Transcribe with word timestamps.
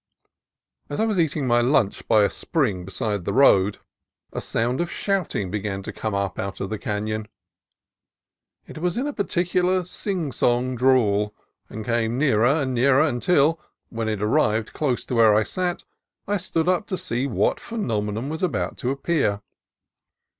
As 0.89 0.99
I 0.99 1.05
was 1.05 1.19
eating 1.19 1.45
my 1.45 1.61
lunch 1.61 2.07
by 2.07 2.23
a 2.23 2.29
spring 2.31 2.85
beside 2.85 3.23
the 3.23 3.31
road, 3.33 3.77
a 4.33 4.41
sound 4.41 4.81
of 4.81 4.89
shouting 4.89 5.51
began 5.51 5.83
to 5.83 5.93
come 5.93 6.15
up 6.15 6.39
out 6.39 6.59
of 6.59 6.71
the 6.71 6.79
canon. 6.79 7.27
It 8.65 8.79
was 8.79 8.97
in 8.97 9.05
a 9.05 9.13
peculiar 9.13 9.83
sing 9.83 10.31
song 10.31 10.75
drawl, 10.75 11.35
and 11.69 11.85
came 11.85 12.17
nearer 12.17 12.61
and 12.63 12.73
nearer 12.73 13.03
until, 13.03 13.61
when 13.89 14.09
it 14.09 14.23
arrived 14.23 14.73
close 14.73 15.05
to 15.05 15.13
where 15.13 15.35
I 15.35 15.43
sat, 15.43 15.83
I 16.27 16.37
stood 16.37 16.67
up 16.67 16.87
to 16.87 16.97
see 16.97 17.27
what 17.27 17.59
phenomenon 17.59 18.27
was 18.27 18.41
about 18.41 18.77
to 18.79 18.89
appear. 18.89 19.43